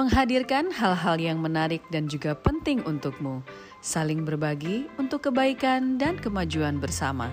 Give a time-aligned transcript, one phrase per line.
[0.00, 3.44] Menghadirkan hal-hal yang menarik dan juga penting untukmu
[3.84, 7.28] saling berbagi untuk kebaikan dan kemajuan bersama,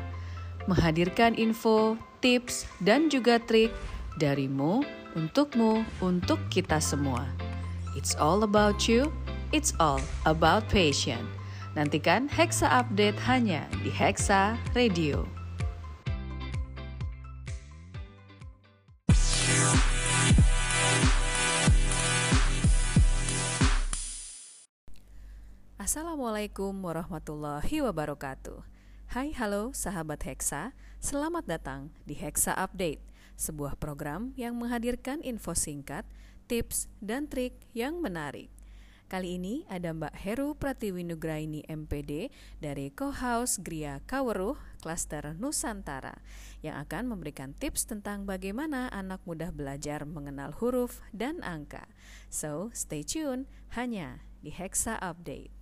[0.67, 3.71] menghadirkan info, tips, dan juga trik
[4.19, 4.83] darimu,
[5.15, 7.23] untukmu, untuk kita semua.
[7.95, 9.15] It's all about you,
[9.55, 11.23] it's all about passion.
[11.71, 15.36] Nantikan Hexa Update hanya di Hexa Radio.
[25.97, 28.61] Assalamualaikum warahmatullahi wabarakatuh.
[29.17, 33.01] Hai halo sahabat Hexa, selamat datang di Hexa Update,
[33.33, 36.05] sebuah program yang menghadirkan info singkat,
[36.45, 38.53] tips, dan trik yang menarik.
[39.09, 42.29] Kali ini ada Mbak Heru Pratiwi Nugraini MPD
[42.61, 46.21] dari Co-House Gria Kaweruh, Klaster Nusantara,
[46.61, 51.89] yang akan memberikan tips tentang bagaimana anak mudah belajar mengenal huruf dan angka.
[52.29, 55.56] So, stay tune hanya di Hexa Update.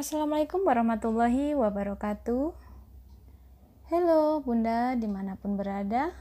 [0.00, 2.56] Assalamualaikum warahmatullahi wabarakatuh.
[3.92, 6.16] Halo bunda di mana pun berada.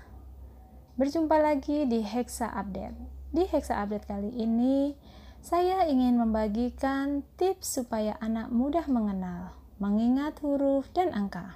[0.99, 2.99] Berjumpa lagi di Hexa Update.
[3.31, 4.99] Di Hexa Update kali ini
[5.39, 11.55] Saya ingin membagikan tips supaya anak mudah mengenal Mengingat huruf dan angka.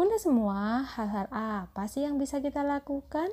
[0.00, 3.28] Bunda semua, hal-hal apa sih yang bisa kita lakukan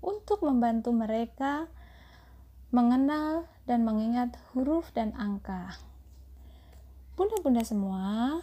[0.00, 1.68] untuk membantu mereka
[2.72, 5.76] mengenal dan mengingat huruf dan angka?
[7.14, 8.42] Bunda-bunda semua,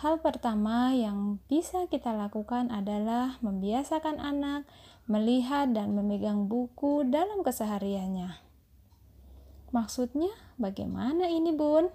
[0.00, 4.64] hal pertama yang bisa kita lakukan adalah membiasakan anak
[5.04, 8.40] melihat dan memegang buku dalam kesehariannya.
[9.76, 11.92] Maksudnya, bagaimana ini, Bun?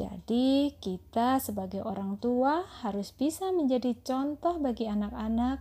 [0.00, 5.60] Jadi, kita sebagai orang tua harus bisa menjadi contoh bagi anak-anak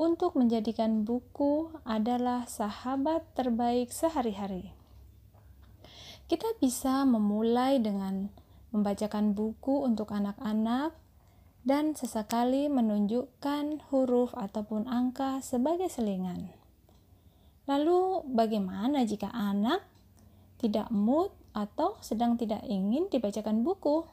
[0.00, 4.72] untuk menjadikan buku adalah sahabat terbaik sehari-hari.
[6.32, 8.32] Kita bisa memulai dengan
[8.76, 10.92] membacakan buku untuk anak-anak,
[11.66, 16.54] dan sesekali menunjukkan huruf ataupun angka sebagai selingan.
[17.66, 19.82] Lalu, bagaimana jika anak
[20.62, 24.06] tidak mood atau sedang tidak ingin dibacakan buku?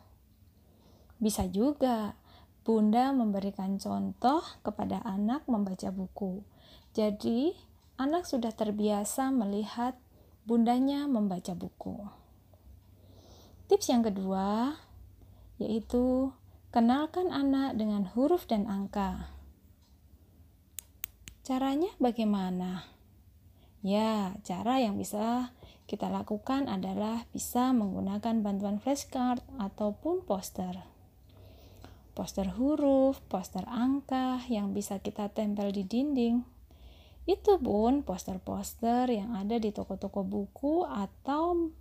[1.22, 2.18] Bisa juga
[2.64, 6.48] Bunda memberikan contoh kepada anak membaca buku.
[6.96, 7.52] Jadi,
[8.00, 10.00] anak sudah terbiasa melihat
[10.48, 12.23] bundanya membaca buku.
[13.72, 14.76] Tips yang kedua
[15.62, 16.34] yaitu
[16.74, 19.30] kenalkan anak dengan huruf dan angka.
[21.44, 22.88] Caranya bagaimana?
[23.84, 25.52] Ya, cara yang bisa
[25.92, 30.80] kita lakukan adalah bisa menggunakan bantuan flashcard ataupun poster.
[32.16, 36.48] Poster huruf, poster angka yang bisa kita tempel di dinding.
[37.28, 41.72] Itu pun poster-poster yang ada di toko-toko buku atau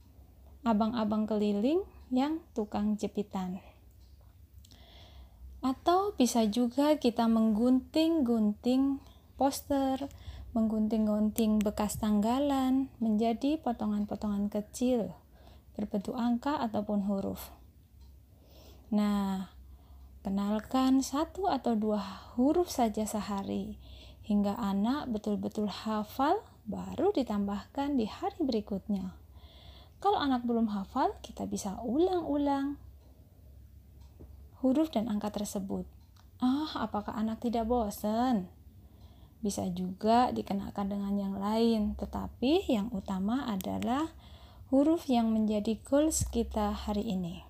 [0.63, 1.83] abang-abang keliling
[2.15, 3.59] yang tukang jepitan.
[5.63, 8.99] Atau bisa juga kita menggunting-gunting
[9.39, 10.11] poster,
[10.55, 15.15] menggunting-gunting bekas tanggalan menjadi potongan-potongan kecil
[15.73, 17.49] berbentuk angka ataupun huruf.
[18.93, 19.49] Nah,
[20.21, 21.99] kenalkan satu atau dua
[22.37, 23.81] huruf saja sehari
[24.23, 29.22] hingga anak betul-betul hafal baru ditambahkan di hari berikutnya.
[30.03, 32.75] Kalau anak belum hafal, kita bisa ulang-ulang
[34.59, 35.87] huruf dan angka tersebut.
[36.43, 38.51] Ah, apakah anak tidak bosan?
[39.47, 44.11] Bisa juga dikenakan dengan yang lain, tetapi yang utama adalah
[44.75, 47.47] huruf yang menjadi goals kita hari ini.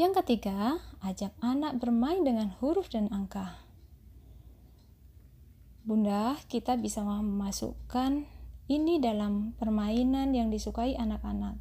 [0.00, 3.60] Yang ketiga, ajak anak bermain dengan huruf dan angka.
[5.84, 8.39] Bunda, kita bisa memasukkan
[8.70, 11.58] ini dalam permainan yang disukai anak-anak.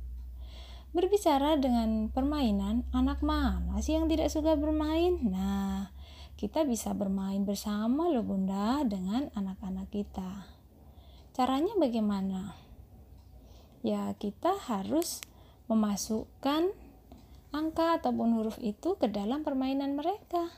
[0.93, 5.17] Berbicara dengan permainan, anak mana sih yang tidak suka bermain?
[5.25, 5.89] Nah,
[6.37, 10.45] kita bisa bermain bersama loh bunda dengan anak-anak kita.
[11.33, 12.53] Caranya bagaimana?
[13.81, 15.25] Ya, kita harus
[15.65, 16.73] memasukkan
[17.49, 20.53] angka ataupun huruf itu ke dalam permainan mereka.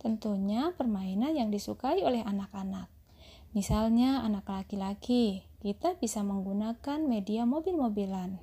[0.00, 2.88] Tentunya permainan yang disukai oleh anak-anak.
[3.52, 8.40] Misalnya anak laki-laki, kita bisa menggunakan media mobil-mobilan.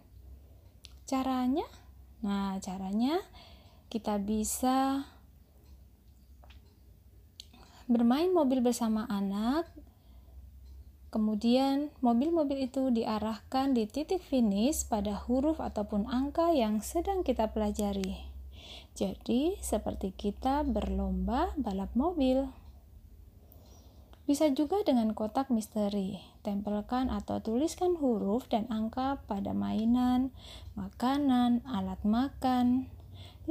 [1.09, 1.65] Caranya?
[2.21, 3.17] Nah, caranya
[3.89, 5.09] kita bisa
[7.89, 9.65] bermain mobil bersama anak.
[11.09, 18.27] Kemudian, mobil-mobil itu diarahkan di titik finish pada huruf ataupun angka yang sedang kita pelajari.
[18.93, 22.45] Jadi, seperti kita berlomba balap mobil.
[24.27, 26.19] Bisa juga dengan kotak misteri.
[26.47, 30.31] Tempelkan atau tuliskan huruf dan angka pada mainan,
[30.79, 32.87] makanan, alat makan.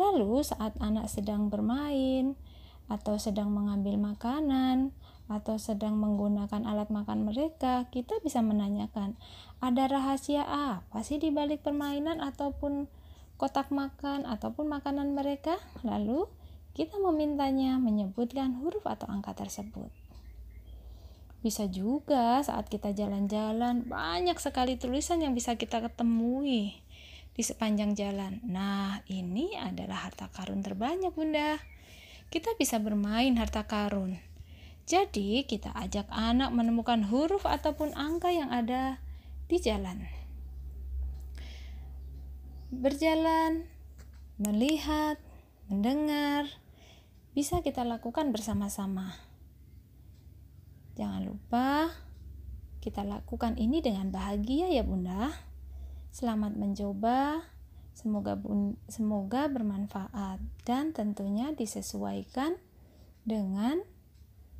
[0.00, 2.40] Lalu, saat anak sedang bermain
[2.88, 4.96] atau sedang mengambil makanan
[5.28, 9.12] atau sedang menggunakan alat makan mereka, kita bisa menanyakan,
[9.60, 12.88] ada rahasia apa sih di balik permainan ataupun
[13.36, 15.60] kotak makan ataupun makanan mereka?
[15.84, 16.32] Lalu,
[16.72, 20.05] kita memintanya menyebutkan huruf atau angka tersebut.
[21.46, 26.74] Bisa juga saat kita jalan-jalan, banyak sekali tulisan yang bisa kita ketemui
[27.38, 28.42] di sepanjang jalan.
[28.42, 31.62] Nah, ini adalah harta karun terbanyak, Bunda.
[32.34, 34.18] Kita bisa bermain harta karun.
[34.90, 38.98] Jadi, kita ajak anak menemukan huruf ataupun angka yang ada
[39.46, 40.02] di jalan.
[42.74, 43.70] Berjalan,
[44.34, 45.22] melihat,
[45.70, 46.50] mendengar,
[47.38, 49.35] bisa kita lakukan bersama-sama.
[50.96, 51.92] Jangan lupa
[52.80, 55.28] kita lakukan ini dengan bahagia ya Bunda.
[56.08, 57.44] Selamat mencoba.
[57.96, 62.60] Semoga bun, semoga bermanfaat dan tentunya disesuaikan
[63.24, 63.80] dengan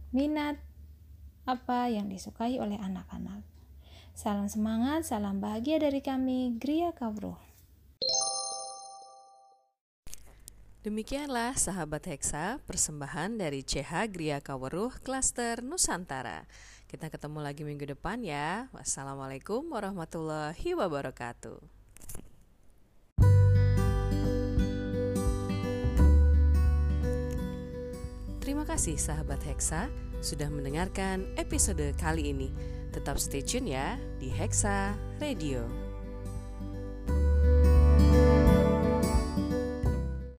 [0.09, 0.57] minat
[1.45, 3.45] apa yang disukai oleh anak-anak.
[4.17, 7.46] Salam semangat, salam bahagia dari kami, Gria Kawruh.
[10.87, 16.47] Demikianlah sahabat Hexa, persembahan dari CH Gria Kaweruh Klaster Nusantara.
[16.87, 18.71] Kita ketemu lagi minggu depan ya.
[18.71, 21.59] Wassalamualaikum warahmatullahi wabarakatuh.
[28.39, 29.91] Terima kasih sahabat Hexa
[30.23, 32.55] sudah mendengarkan episode kali ini.
[32.95, 35.86] Tetap stay tune ya di Hexa Radio.